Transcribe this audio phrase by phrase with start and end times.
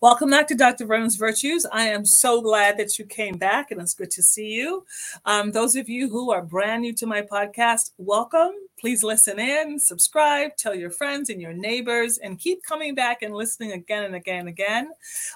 [0.00, 0.86] Welcome back to Dr.
[0.86, 1.66] Verna's Virtues.
[1.72, 4.86] I am so glad that you came back and it's good to see you.
[5.24, 8.52] Um, those of you who are brand new to my podcast, welcome.
[8.78, 13.34] Please listen in, subscribe, tell your friends and your neighbors, and keep coming back and
[13.34, 14.90] listening again and again and again.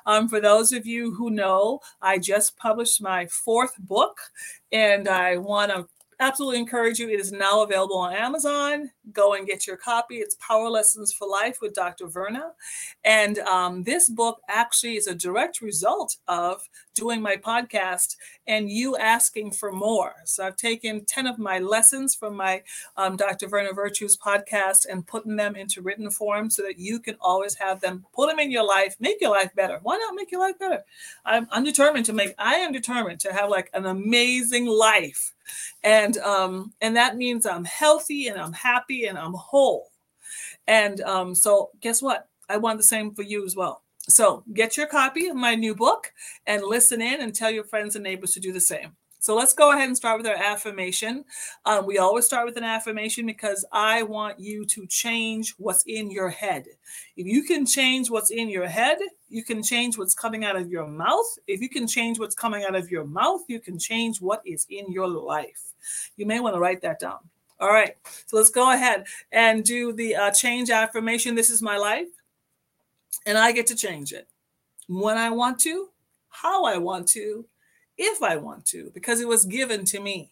[0.07, 4.21] Um, for those of you who know, I just published my fourth book,
[4.71, 5.88] and I want to
[6.23, 7.09] absolutely encourage you.
[7.09, 8.91] It is now available on Amazon.
[9.13, 10.19] Go and get your copy.
[10.19, 12.07] It's Power Lessons for Life with Dr.
[12.07, 12.53] Verna.
[13.05, 18.16] And um, this book actually is a direct result of doing my podcast
[18.47, 20.15] and you asking for more.
[20.25, 22.63] So I've taken 10 of my lessons from my
[22.96, 23.49] um, Dr.
[23.49, 27.80] Verna Virtues podcast and putting them into written form so that you can always have
[27.80, 29.80] them, put them in your life, make your life better.
[29.83, 30.85] Why not make your life better?
[31.24, 35.33] I'm, I'm determined to make, I am determined to have like an amazing life
[35.82, 39.90] and um, and that means I'm healthy and I'm happy and I'm whole.
[40.66, 42.29] And um, so, guess what?
[42.49, 43.82] I want the same for you as well.
[44.09, 46.12] So, get your copy of my new book
[46.46, 48.96] and listen in and tell your friends and neighbors to do the same.
[49.23, 51.24] So let's go ahead and start with our affirmation.
[51.65, 56.10] Um, we always start with an affirmation because I want you to change what's in
[56.10, 56.66] your head.
[57.16, 60.68] If you can change what's in your head, you can change what's coming out of
[60.73, 61.38] your mouth.
[61.46, 64.66] If you can change what's coming out of your mouth, you can change what is
[64.70, 65.72] in your life.
[66.16, 67.19] You may want to write that down.
[67.60, 67.94] All right,
[68.26, 71.37] so let's go ahead and do the uh, change affirmation.
[71.37, 72.09] This is my life,
[73.25, 74.26] and I get to change it
[74.88, 75.91] when I want to,
[76.28, 77.47] how I want to,
[77.98, 80.31] if I want to, because it was given to me.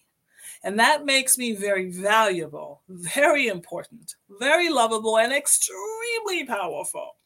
[0.62, 7.16] And that makes me very valuable, very important, very lovable, and extremely powerful.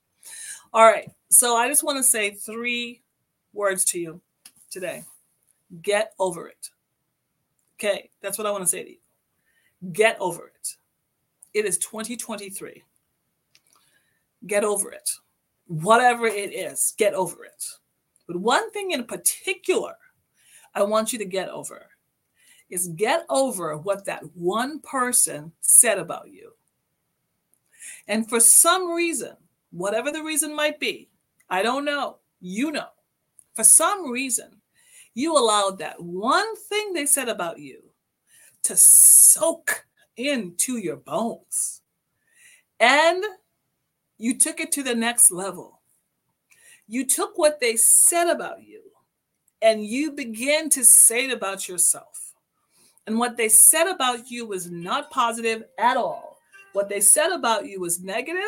[0.72, 1.10] All right.
[1.30, 3.02] So I just want to say three
[3.52, 4.20] words to you
[4.70, 5.04] today
[5.82, 6.68] get over it.
[7.78, 8.10] Okay.
[8.22, 8.98] That's what I want to say to you.
[9.92, 10.76] Get over it.
[11.52, 12.82] It is 2023.
[14.46, 15.10] Get over it.
[15.66, 17.64] Whatever it is, get over it.
[18.26, 19.94] But one thing in particular
[20.74, 21.86] I want you to get over
[22.70, 26.52] is get over what that one person said about you.
[28.08, 29.36] And for some reason,
[29.70, 31.08] whatever the reason might be,
[31.48, 32.88] I don't know, you know,
[33.54, 34.60] for some reason,
[35.14, 37.82] you allowed that one thing they said about you
[38.64, 39.86] to soak
[40.16, 41.82] into your bones.
[42.80, 43.22] And
[44.18, 45.80] you took it to the next level.
[46.88, 48.83] You took what they said about you
[49.64, 52.34] and you begin to say it about yourself.
[53.06, 56.38] And what they said about you was not positive at all.
[56.74, 58.40] What they said about you was negative,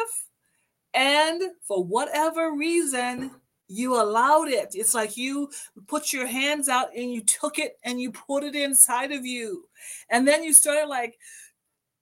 [0.93, 3.31] and for whatever reason,
[3.69, 4.71] you allowed it.
[4.75, 5.51] It's like you
[5.87, 9.69] put your hands out and you took it and you put it inside of you.
[10.11, 11.19] And then you started like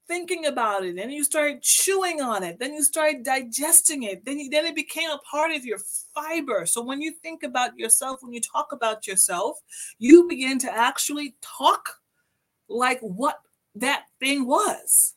[0.07, 0.99] thinking about it.
[0.99, 2.59] And you started chewing on it.
[2.59, 4.25] Then you started digesting it.
[4.25, 5.79] Then you, then it became a part of your
[6.15, 6.67] fiber.
[6.67, 9.59] So when you think about yourself when you talk about yourself
[9.99, 12.01] you begin to actually talk
[12.69, 13.41] like what
[13.75, 15.15] that thing was.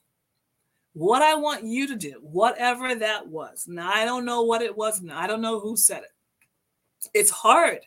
[0.93, 3.65] What i want you to do whatever that was.
[3.67, 5.01] Now i don't know what it was.
[5.01, 7.09] Now i don't know who said it.
[7.13, 7.79] It's hard.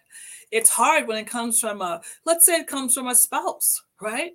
[0.52, 4.32] It's hard when it comes from a let's say it comes from a spouse right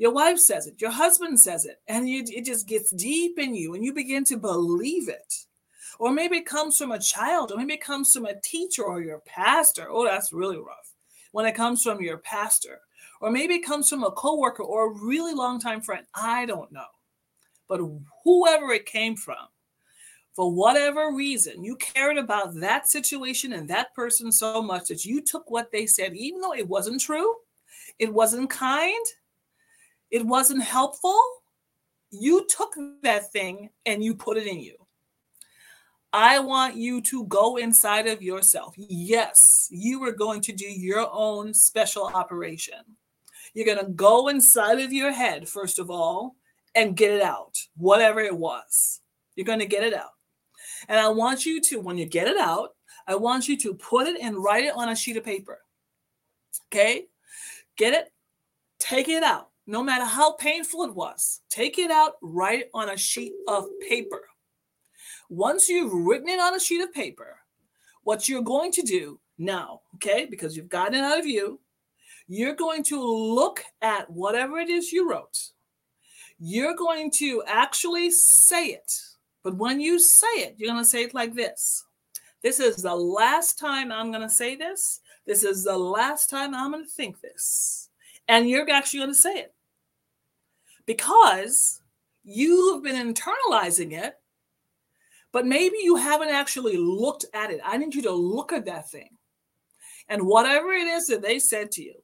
[0.00, 3.54] your wife says it, your husband says it, and you, it just gets deep in
[3.54, 5.34] you and you begin to believe it.
[5.98, 9.02] Or maybe it comes from a child, or maybe it comes from a teacher or
[9.02, 9.88] your pastor.
[9.90, 10.94] Oh, that's really rough.
[11.32, 12.80] When it comes from your pastor,
[13.20, 16.06] or maybe it comes from a coworker or a really long time friend.
[16.14, 16.88] I don't know.
[17.68, 17.82] But
[18.24, 19.48] whoever it came from,
[20.32, 25.20] for whatever reason, you cared about that situation and that person so much that you
[25.20, 27.34] took what they said, even though it wasn't true,
[27.98, 29.04] it wasn't kind,
[30.10, 31.18] it wasn't helpful,
[32.10, 34.74] you took that thing and you put it in you.
[36.12, 38.74] I want you to go inside of yourself.
[38.76, 42.80] Yes, you are going to do your own special operation.
[43.54, 46.34] You're going to go inside of your head, first of all,
[46.74, 49.00] and get it out, whatever it was.
[49.36, 50.10] You're going to get it out.
[50.88, 52.70] And I want you to, when you get it out,
[53.06, 55.60] I want you to put it and write it on a sheet of paper.
[56.68, 57.06] Okay?
[57.76, 58.12] Get it,
[58.80, 62.90] take it out no matter how painful it was, take it out, write it on
[62.90, 64.22] a sheet of paper.
[65.28, 67.36] Once you've written it on a sheet of paper,
[68.04, 71.60] what you're going to do now, okay, because you've gotten it out of you,
[72.32, 75.50] You're going to look at whatever it is you wrote.
[76.38, 78.92] You're going to actually say it.
[79.42, 81.84] But when you say it, you're going to say it like this
[82.42, 85.00] This is the last time I'm going to say this.
[85.26, 87.79] This is the last time I'm going to think this.
[88.30, 89.54] And you're actually going to say it
[90.86, 91.82] because
[92.22, 94.14] you've been internalizing it,
[95.32, 97.60] but maybe you haven't actually looked at it.
[97.64, 99.08] I need you to look at that thing.
[100.08, 101.94] And whatever it is that they said to you,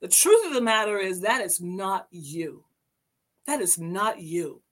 [0.00, 2.62] the truth of the matter is that is not you.
[3.48, 4.62] That is not you.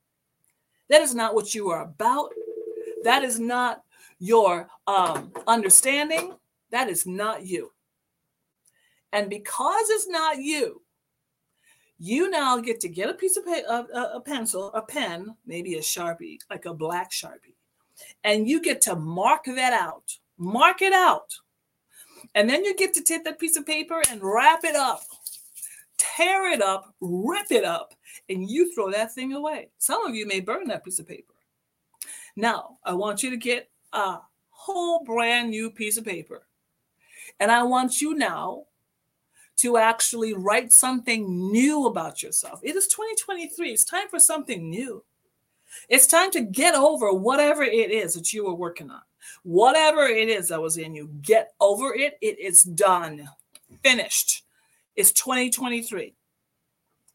[0.88, 2.30] That is not what you are about.
[3.02, 3.82] That is not
[4.20, 6.36] your um, understanding.
[6.70, 7.72] That is not you.
[9.12, 10.82] And because it's not you,
[11.98, 15.34] you now get to get a piece of pa- a, uh, a pencil, a pen,
[15.46, 17.56] maybe a sharpie, like a black sharpie,
[18.22, 20.16] and you get to mark that out.
[20.36, 21.34] Mark it out.
[22.34, 25.02] And then you get to take that piece of paper and wrap it up,
[25.96, 27.94] tear it up, rip it up,
[28.28, 29.70] and you throw that thing away.
[29.78, 31.34] Some of you may burn that piece of paper.
[32.36, 34.18] Now, I want you to get a
[34.50, 36.46] whole brand new piece of paper.
[37.40, 38.64] And I want you now
[39.58, 42.60] to actually write something new about yourself.
[42.62, 43.70] It is 2023.
[43.70, 45.04] It's time for something new.
[45.88, 49.02] It's time to get over whatever it is that you were working on.
[49.42, 52.18] Whatever it is that was in you, get over it.
[52.20, 53.28] It is done,
[53.82, 54.44] finished.
[54.96, 56.14] It's 2023.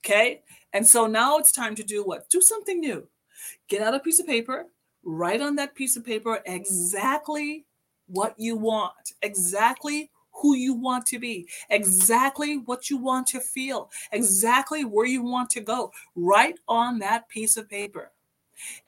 [0.05, 0.41] Okay.
[0.73, 2.29] And so now it's time to do what?
[2.29, 3.07] Do something new.
[3.67, 4.67] Get out a piece of paper,
[5.03, 7.65] write on that piece of paper exactly
[8.07, 10.11] what you want, exactly
[10.43, 15.49] who you want to be, exactly what you want to feel, exactly where you want
[15.51, 15.91] to go.
[16.15, 18.11] Write on that piece of paper.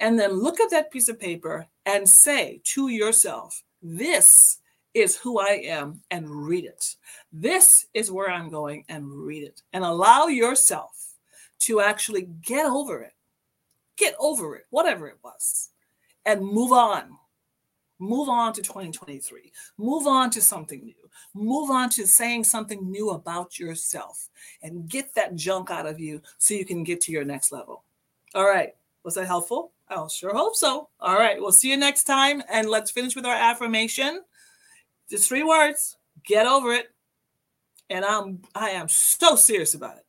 [0.01, 4.59] And then look at that piece of paper and say to yourself, This
[4.93, 6.95] is who I am, and read it.
[7.31, 9.61] This is where I'm going, and read it.
[9.71, 11.13] And allow yourself
[11.59, 13.13] to actually get over it.
[13.97, 15.69] Get over it, whatever it was,
[16.25, 17.17] and move on.
[17.99, 19.51] Move on to 2023.
[19.77, 20.93] Move on to something new.
[21.33, 24.29] Move on to saying something new about yourself
[24.61, 27.83] and get that junk out of you so you can get to your next level.
[28.33, 28.75] All right.
[29.03, 29.71] Was that helpful?
[29.87, 30.89] I sure hope so.
[30.99, 31.39] All right.
[31.39, 32.43] We'll see you next time.
[32.49, 34.21] And let's finish with our affirmation.
[35.09, 36.87] Just three words get over it.
[37.89, 40.05] And I'm I am so serious about it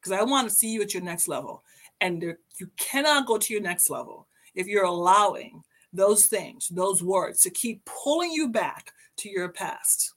[0.00, 1.62] because I want to see you at your next level.
[2.00, 5.62] And there, you cannot go to your next level if you're allowing
[5.92, 10.14] those things, those words to keep pulling you back to your past.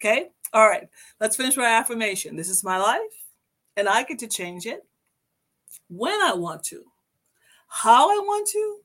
[0.00, 0.28] Okay?
[0.52, 0.88] All right.
[1.20, 2.36] Let's finish my affirmation.
[2.36, 3.00] This is my life,
[3.76, 4.84] and I get to change it
[5.88, 6.84] when I want to,
[7.68, 8.78] how I want to,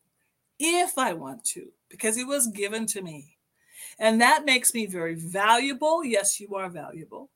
[0.60, 3.38] if I want to, because it was given to me.
[4.00, 6.04] And that makes me very valuable.
[6.04, 7.30] Yes, you are valuable.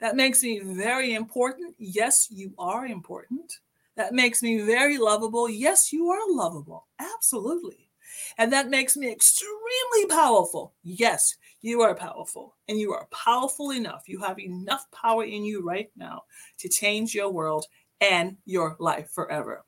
[0.00, 1.74] That makes me very important.
[1.78, 3.58] Yes, you are important.
[3.96, 5.48] That makes me very lovable.
[5.48, 6.86] Yes, you are lovable.
[6.98, 7.89] Absolutely.
[8.38, 10.74] And that makes me extremely powerful.
[10.82, 14.08] Yes, you are powerful and you are powerful enough.
[14.08, 16.22] You have enough power in you right now
[16.58, 17.66] to change your world
[18.00, 19.64] and your life forever.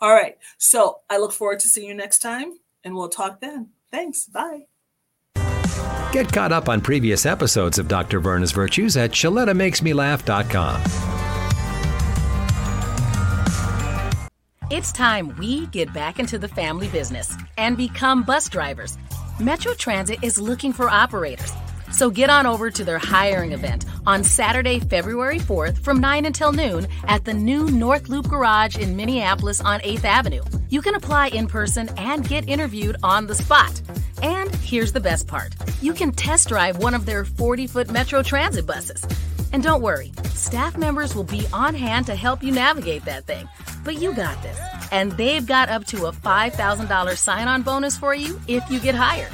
[0.00, 0.36] All right.
[0.58, 3.70] So I look forward to seeing you next time and we'll talk then.
[3.90, 4.26] Thanks.
[4.26, 4.66] Bye.
[6.12, 8.18] Get caught up on previous episodes of Dr.
[8.20, 11.09] Verna's Virtues at ShelettaMakesMeLaugh.com.
[14.70, 18.96] It's time we get back into the family business and become bus drivers.
[19.40, 21.52] Metro Transit is looking for operators.
[21.90, 26.52] So get on over to their hiring event on Saturday, February 4th from 9 until
[26.52, 30.44] noon at the new North Loop Garage in Minneapolis on 8th Avenue.
[30.68, 33.82] You can apply in person and get interviewed on the spot.
[34.22, 38.22] And here's the best part you can test drive one of their 40 foot Metro
[38.22, 39.04] Transit buses.
[39.52, 43.48] And don't worry, staff members will be on hand to help you navigate that thing.
[43.90, 44.56] But you got this.
[44.92, 48.94] And they've got up to a $5,000 sign on bonus for you if you get
[48.94, 49.32] hired.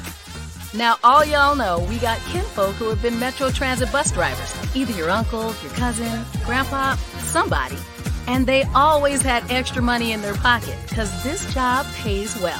[0.73, 4.93] Now, all y'all know we got kinfolk who have been Metro Transit bus drivers, either
[4.93, 7.77] your uncle, your cousin, grandpa, somebody.
[8.25, 12.59] And they always had extra money in their pocket because this job pays well.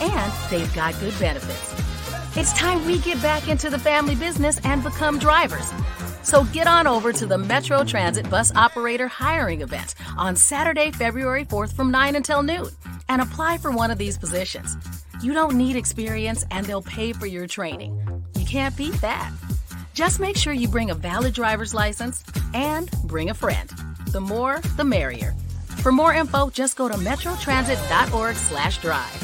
[0.00, 1.74] And they've got good benefits.
[2.38, 5.70] It's time we get back into the family business and become drivers.
[6.24, 11.44] So get on over to the Metro Transit Bus Operator Hiring Event on Saturday, February
[11.44, 12.70] 4th from 9 until noon
[13.10, 14.74] and apply for one of these positions.
[15.22, 18.00] You don't need experience and they'll pay for your training.
[18.34, 19.30] You can't beat that.
[19.92, 23.70] Just make sure you bring a valid driver's license and bring a friend.
[24.08, 25.34] The more, the merrier.
[25.82, 29.23] For more info, just go to metrotransit.org/drive.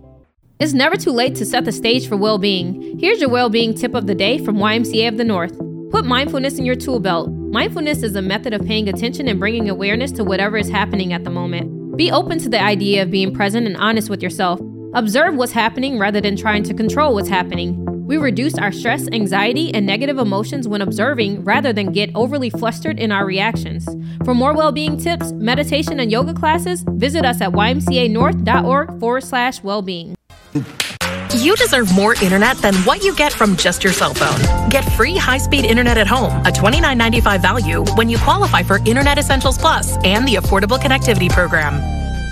[0.61, 2.99] It's never too late to set the stage for well being.
[2.99, 5.57] Here's your well being tip of the day from YMCA of the North.
[5.89, 7.31] Put mindfulness in your tool belt.
[7.31, 11.23] Mindfulness is a method of paying attention and bringing awareness to whatever is happening at
[11.23, 11.97] the moment.
[11.97, 14.61] Be open to the idea of being present and honest with yourself.
[14.93, 17.83] Observe what's happening rather than trying to control what's happening.
[18.05, 22.99] We reduce our stress, anxiety, and negative emotions when observing rather than get overly flustered
[22.99, 23.87] in our reactions.
[24.25, 29.63] For more well being tips, meditation, and yoga classes, visit us at ymcanorth.org forward slash
[29.63, 30.15] well being.
[30.53, 34.69] You deserve more internet than what you get from just your cell phone.
[34.69, 39.17] Get free high speed internet at home, a $29.95 value, when you qualify for Internet
[39.17, 41.81] Essentials Plus and the Affordable Connectivity Program.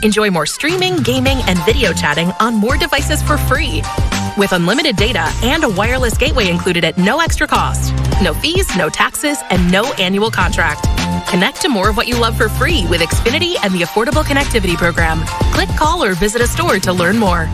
[0.03, 3.81] Enjoy more streaming, gaming, and video chatting on more devices for free.
[4.37, 7.93] With unlimited data and a wireless gateway included at no extra cost.
[8.21, 10.83] No fees, no taxes, and no annual contract.
[11.29, 14.77] Connect to more of what you love for free with Xfinity and the Affordable Connectivity
[14.77, 15.21] Program.
[15.53, 17.49] Click, call, or visit a store to learn more.